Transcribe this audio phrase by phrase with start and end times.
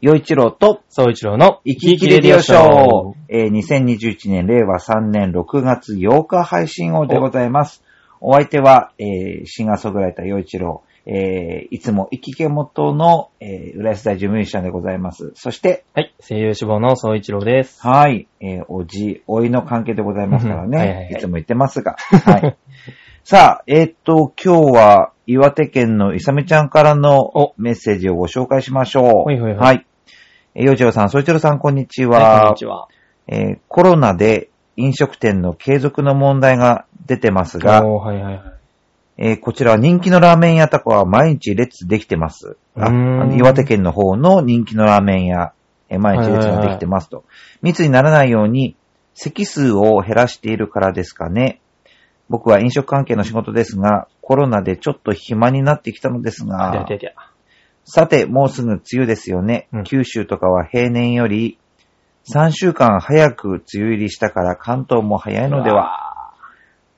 [0.00, 3.12] 洋一郎と、総一郎の生き生きレディオショー。
[3.28, 7.84] えー2021年令和3年6月8日配信号でございます。
[8.18, 15.32] お相手は、えーシンガーソングライター洋一郎、えーいつも生き家元の、えー浦安大事務ミュージシャンでございます。
[15.34, 17.86] そして、はい、声優志望の総一郎です。
[17.86, 20.78] はい、えーおじ、おいの関係でございますからね。
[20.78, 21.96] はいはいはいいつも言ってますが。
[22.24, 22.56] はい。
[23.22, 29.04] さあ、えーっと、今日は岩手県のいさみちゃんからのおメッセージをご紹介しましょう。
[29.24, 29.86] ほいほいほいはい。
[30.54, 32.18] えー洋一郎さん、総一郎さん、こんにちは。
[32.18, 32.88] はい、こんにちは。
[33.28, 38.42] えーコロナで飲食店の継続の問題が出てますが、はいはいはい。
[39.18, 42.56] えーこちらは人気のラーメン屋とかは毎日列できてます。
[42.74, 42.90] あ
[43.32, 45.52] 岩手県の方の人気のラーメン屋、
[45.88, 47.24] えー毎日列ができてますと。
[47.62, 48.74] 密にならないように
[49.14, 51.60] 席数を減らしているからですかね。
[52.28, 57.14] 僕は飲食関係の仕事ですが、コロナでちょっと暇になってきたのですでが、でで
[57.92, 59.66] さて、もうすぐ梅雨ですよね。
[59.72, 61.58] うん九州とかは平年より
[62.32, 65.82] 3週間早く梅雨入りしたから関東も早いのでは。
[65.84, 66.32] は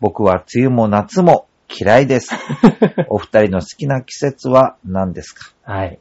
[0.00, 2.34] 僕は梅雨も夏も嫌いです。
[3.08, 5.72] お二人の好きな季節は何ですか？
[5.72, 5.98] はい。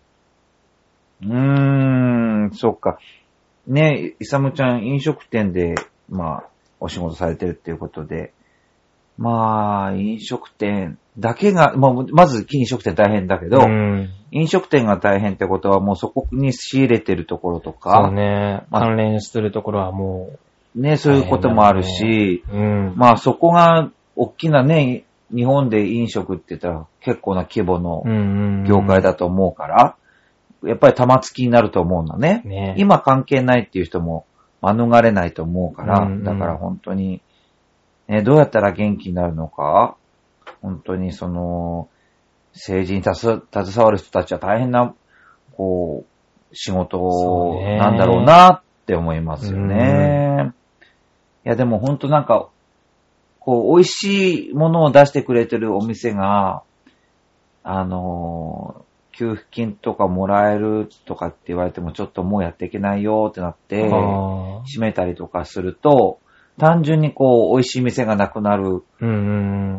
[1.23, 2.97] うーん、そっか。
[3.67, 5.75] ねイサムちゃん飲食店で、
[6.09, 6.43] まあ、
[6.79, 8.33] お仕事されてるっていうことで、
[9.17, 14.09] まあ、飲食店だけが、まあ、まず飲食店大変だけど、うん。
[14.31, 18.65] 飲食店が大変ってことはもうそこに仕入れてるところとそかう、ね。
[18.69, 20.37] まあ関連するところはも
[20.75, 22.93] ね、そういうこともあるし、う、うん。
[22.95, 28.03] まあそこが大きなね、日本で飲食って言ったら結構な規模の。
[28.65, 29.95] 業界だと思うから、
[30.63, 32.41] やっぱり玉突きになると思うんだね。
[32.45, 32.75] ね。
[32.77, 34.25] 今関係ないっていう人も
[34.61, 37.21] 免れないと思うから、うんうんだから本当に、
[38.11, 39.95] ね、どうやったら元気になるのか、
[40.61, 41.87] 本当にその、
[42.53, 43.41] 政治に携
[43.85, 44.93] わる人たちは大変な、
[45.55, 46.99] こう、仕事
[47.77, 50.51] なんだろうなって思いますよね。
[51.45, 52.49] いやでも本当なんか、
[53.39, 56.63] こう、美味しいものを出してくれてるお店が、
[57.63, 58.83] あの、
[59.13, 63.87] 給付金とかもらえるとかって言われてもちょっともうやっていけないよってなって、あ
[64.65, 66.19] 閉めたりとかすると、
[66.57, 68.83] 単純にこう、美味しい店がなくなる、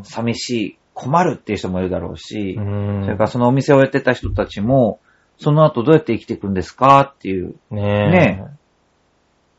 [0.05, 3.03] 寂しい、困るっていう人もいるだろうし、うん。
[3.05, 5.01] それからそのお店をやってた人たちも、
[5.39, 8.45] その後どうやって生きていくんですかっていうねね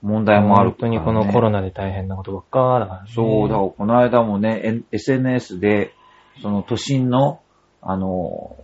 [0.02, 3.12] 問題もある本当にこのコロナで大変なことばっかだからね。
[3.14, 5.94] そう、だこの間もね、SNS で、
[6.42, 7.40] その都心の、
[7.82, 8.58] あの、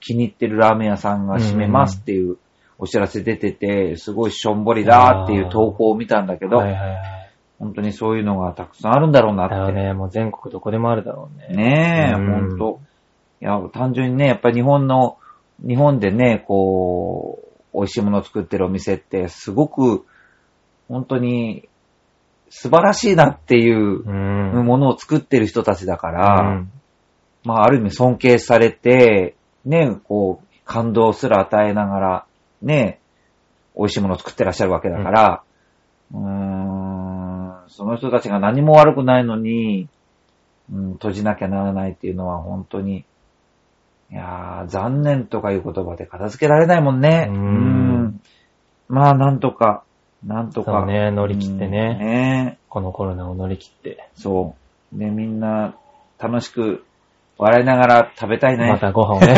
[0.00, 2.36] 気に入ってるラーメン屋さんが閉めますっていう
[2.78, 7.21] お知らせ出てて、すごいしょんぼりだっていう投稿を見たんだけど、はいはいはい。
[7.62, 9.54] 本当にそういうのがたくさんあるんだろうなって。
[9.54, 11.56] だよね、もう全国どこでもあるだろうね。
[11.56, 12.80] ねえ、うん本当
[13.40, 15.16] いや、単純にね、やっぱり日本の、
[15.64, 17.38] 日本でね、こ
[17.72, 20.04] う、美味しいものを作ってるお店って、すごく、
[20.88, 21.68] 本当に、
[22.50, 24.66] 素晴らしいなっていううん。
[24.66, 26.72] ものを作ってる人たちだから、うん
[27.44, 32.26] まあ、ある意味尊敬されて、ね、こう、感動すら与えながら、
[32.60, 33.00] ね、
[33.76, 35.42] 美味しいものを作ってらっしゃるわけだから、
[36.12, 36.61] うーん、
[37.72, 39.88] その人たちが何も悪くないのに、
[40.70, 43.04] うん、閉じなきゃならないっていうのは本当に、
[44.10, 47.28] いやー、残念とかいう言葉で片付けられないもんね。
[47.30, 48.20] うんうん
[48.88, 49.84] まあ、なんとか、
[50.22, 50.72] なんとか。
[50.72, 54.08] そうね乗り切ってねうんねこのコロナを乗り切って。
[54.14, 54.54] そ
[54.94, 54.98] う。
[54.98, 55.74] で、みんな
[56.18, 56.84] 楽しく
[57.38, 58.68] 笑いながら食べたいね。
[58.68, 59.34] またご飯をね。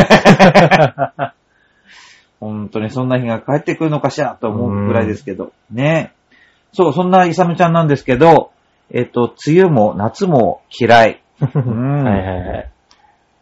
[2.40, 5.52] 本当にそんな日が帰ってくるのかしらと思うくらいですけど。
[5.70, 6.12] ね。
[6.74, 8.50] そう、そんなイサムちゃんなんですけど、
[8.90, 11.22] えっと、梅雨も夏も嫌い。
[11.40, 12.70] うんはいはいはい。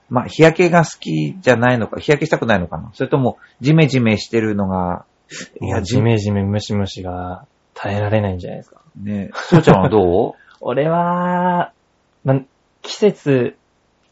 [0.08, 2.90] まあ、日焼けが好きじゃないのか、日焼けしたくないのかな。
[2.92, 5.06] それとも、ジメジメしてるのが、
[5.62, 8.82] いや、ジメジメムシムシが耐えられないんじゃないですか。
[9.00, 9.30] ね。
[9.32, 11.72] そうちゃんはど 俺は、
[12.24, 12.40] ま、
[12.82, 13.56] 季節、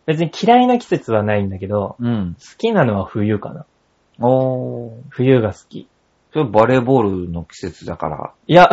[0.06, 2.34] 別に嫌いな季節はないんだけど、ううん。
[2.34, 3.66] 好きなのは冬かな。
[4.18, 4.92] おー。
[5.10, 5.86] 冬が好き。
[6.32, 8.32] それバレーボールの季節だから。
[8.46, 8.68] いや、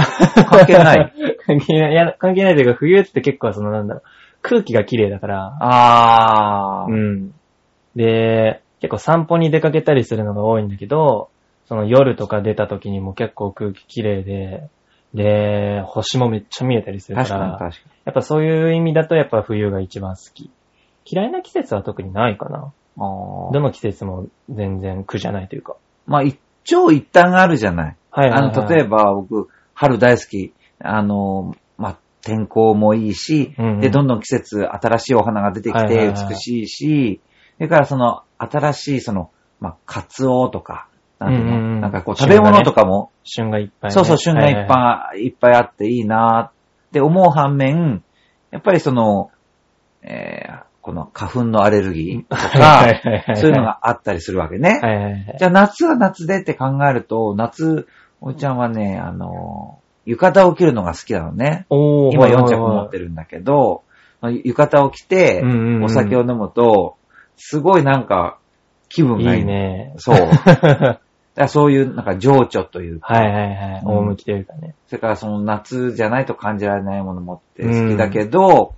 [0.49, 1.13] 関係ない。
[1.45, 1.91] 関係ない。
[1.91, 4.03] いや、関係ないというか、冬って結構そのなんだろう、
[4.41, 6.91] 空気が綺麗だから、あー。
[6.91, 7.33] うん。
[7.95, 11.29] で、結構散歩に出かけたりするのが多いんだけど、
[11.65, 14.69] その夜とか出た時にも結構空気綺麗で、
[15.13, 20.51] で、星もめっちゃ見えたりするか、確からに確かやっぱそういう意味だとやっぱ冬が一番好き。
[21.05, 22.57] 嫌いな季節は特にないかな。
[22.59, 22.63] に。
[22.99, 25.75] あーどの季節も全然苦じゃないというか。
[26.05, 27.95] まあ、一長一短があるじゃない。
[28.11, 28.51] はいはい、はい。
[28.51, 30.53] あの、例えば僕、春大好き。
[30.79, 37.21] あの、まあ、天候もいいし、うんうんで、どんどん季節、新しいお花が出てきて美しいし、
[37.55, 40.87] それからその、新しいその、まあ、カツオとか、
[41.19, 48.03] なんていうの、うんうんうんなんかこう食べ物とかも、旬がいっぱいね、そうそう、旬がいっぱいいっぱいあっていいなって思う反面、
[48.51, 49.31] やっぱりその、
[50.01, 52.93] えーこの花粉のアレルギーとは
[53.27, 54.79] か、そういうのがあったりするわけね。
[54.81, 55.35] はいはいはい。
[55.37, 57.89] じゃあ夏は夏でって考えると、夏、
[58.21, 61.65] おいちゃんはね、あの、浴衣を着るのが好きなのね。
[61.69, 63.83] 今4着持ってるんだけど、
[64.21, 66.95] 浴衣を着てうんうんうん、お酒を飲むと、
[67.35, 68.37] すごいなんか、
[68.87, 69.39] 気分がいい。
[69.39, 69.93] いいね。
[69.97, 70.17] そう。
[71.49, 73.81] そういう、なんか情緒というか、はいはいはい。
[73.83, 74.73] うん大向きというかね。
[74.85, 78.75] それからその夏じゃないと感じられないものもって好きだけど、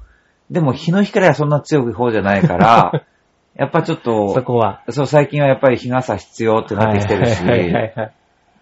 [0.52, 3.06] でも日の光はそんな強い方じゃないから、
[3.56, 4.84] やっぱちょっと、そこは。
[4.90, 7.44] そう、最近はやっぱり日傘必要ってなってきてるし。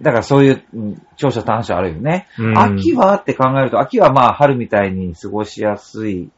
[0.01, 2.28] だからそういううん長所短所あるよね。
[2.38, 6.30] うん秋はって考えると、秋はまあ春みたいに過ごしやすい、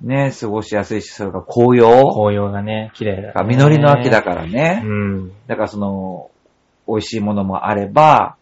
[0.00, 3.54] ね、過ごしやすいし、それから紅葉紅葉がね、綺麗だ、ね。
[3.56, 4.82] 実りの秋だからね。
[4.84, 5.32] うん。
[5.46, 6.30] だからその、
[6.88, 8.36] 美味しいものもあれば、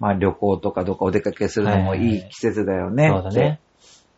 [0.00, 3.08] まあ旅行とかどっかお出かけするのもいい季節だよね。
[3.08, 3.60] そうだね。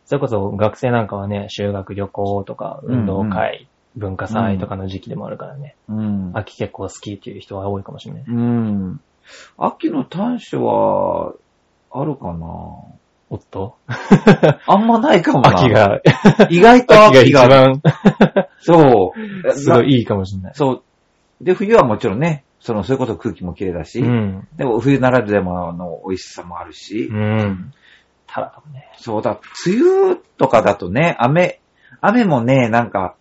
[0.05, 5.75] それこそ学生なんかはね、修学旅行とか運動会、文化祭とかの時期でもあるからね。
[5.89, 6.31] うん。
[6.33, 8.23] 秋結構好きっていう人は多いかもしれない。
[8.27, 8.99] うん。
[9.57, 11.33] 秋の短所は、
[11.91, 12.45] あるかな？
[13.29, 13.77] おっと？
[14.67, 15.49] あんまないかもな。
[15.49, 15.69] 秋。
[15.69, 15.99] が、
[16.49, 17.45] 意外と秋が秋が。
[17.45, 17.81] 一番、
[18.59, 19.13] そ
[19.45, 19.51] う。
[19.53, 20.53] すごいいいかもしれない。
[20.53, 20.83] そ
[21.41, 21.43] う。
[21.43, 24.47] で、冬はもちろんね、その、そういうこと空気も綺麗だし、うん。
[24.57, 27.73] でも冬ならではの美味しさもあるし、うん。
[28.35, 28.91] ただかもね。
[28.97, 31.61] そうだ、梅雨とかだとね、雨、
[32.01, 33.15] 雨もね、なんか、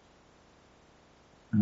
[1.52, 1.61] うー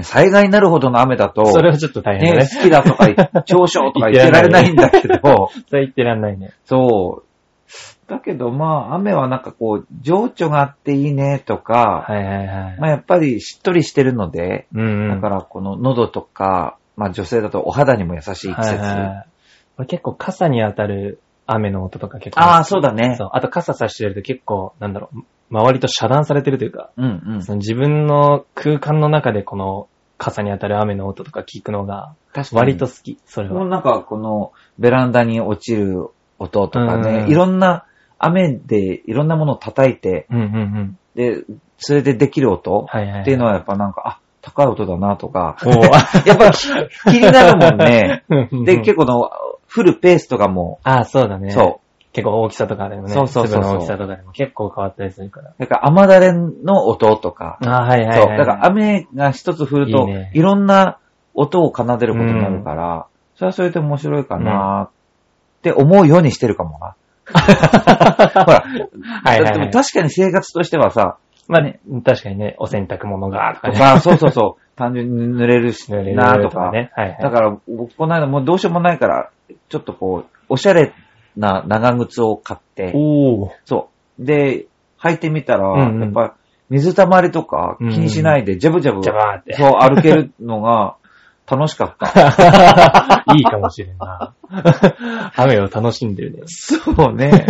[0.00, 2.50] ん、災害になるほどの雨だと、それはちょっと大変だね、ね。
[2.52, 3.06] 好きだとか、
[3.46, 6.50] 長所とか言ってられないんだけど、それ言ってらんないね。
[6.66, 8.10] そう。
[8.10, 12.76] だけど、まあ、雨はなんかこう、情緒があっていいねとか、はいはいはい。
[12.80, 15.20] まあ、やっぱりしっとりしてるので、うんうん。
[15.20, 18.50] だからこの喉とか、まあ女性だとお肌にも優しい季節。
[18.50, 19.26] はいはいはい
[19.80, 21.22] 俺結構傘に当たる
[21.52, 22.42] 雨の音とか結構。
[22.42, 23.16] ああ、そうだね。
[23.18, 23.30] そう。
[23.32, 27.42] あと傘差してると結構、なんだろう、周りと遮断されてるというか、うんうん。
[27.42, 29.88] その自分の空間の中でこの
[30.18, 32.14] 傘に当たる雨の音とか聞くのが。
[32.52, 33.54] 割と好き、それは。
[33.54, 36.08] もうなんかこのベランダに落ちる
[36.38, 37.86] 音とかね、うんいろんな
[38.18, 40.98] 雨でいろんなものを叩いて、うんうんうん。
[41.16, 41.44] で、
[41.78, 43.20] それでできる音はいはいはい。
[43.22, 45.68] っていうのはやっぱなんか、あ、高い音だなとか、お
[46.26, 46.68] やっぱ気
[47.10, 48.24] 気になるもんね。
[48.30, 49.30] ーで、結構の、
[49.72, 51.50] 降るペースとかも、ああ、そうだね。
[51.50, 51.80] そ
[52.12, 53.14] 結構大きさとかでもね。
[53.14, 55.50] そうそうそうそう粒の大きさとかでも結構変わったりするから。
[55.50, 55.54] う。
[55.58, 58.18] だから雨だれの音とか、ああ、はいはいはい。
[58.18, 58.36] そう。
[58.36, 60.98] だから雨が一つ降ると、いいいねろんな
[61.34, 66.96] 音を奏でることになるから、それはそれで面白いかなって思うようにしてるかもな。
[68.44, 68.64] ほら、
[69.22, 71.18] はいはいはいでも確かに生活としてはさ、
[71.50, 73.74] まあね、確かにね、お洗濯物がとかね。
[73.74, 76.70] とか、そうそうそう、単純に濡れるし濡れるなとか。
[76.70, 76.92] ね。
[76.94, 77.18] はいはい。
[77.20, 79.30] だから、僕この間もうどうしようもないから、
[79.68, 80.94] ちょっとこう、おしゃれ
[81.36, 83.50] な長靴を買って、おー。
[83.64, 84.24] そう。
[84.24, 84.66] で、
[85.00, 86.36] 履いてみたら、うんうんやっぱ、
[86.68, 89.54] 水たまりとか気にしないで、ジャブジャブ、ジャバーって。
[89.54, 90.94] そう、歩けるのが
[91.50, 93.24] 楽しかった。
[93.34, 94.34] いいかもしれんな。
[95.34, 96.42] 雨を楽しんでるね。
[96.46, 97.44] そうね。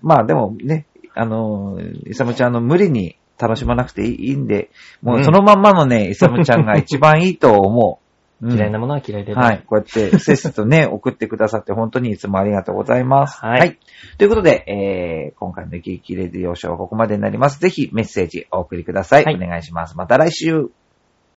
[0.00, 4.70] まあでもね、あの、イサムちゃん、あの、無理に楽しまなくていいんで、
[5.02, 8.02] もうそのまんまのね、イサムちゃんが一番いいと思う。
[8.06, 8.12] うん
[8.44, 9.34] 嫌いなものは嫌いで。
[9.34, 9.62] はい。。
[9.64, 13.38] こうやって、せっせとね、 送ってくださって本当に いつもありがとうございます。
[13.40, 13.78] はい
[14.18, 17.60] ということで、えー、今回の激励レディオショーはここまでになります。
[17.60, 19.24] ぜひメッセージお送りください。
[19.24, 19.96] はいお願いします。
[19.96, 20.81] また来週。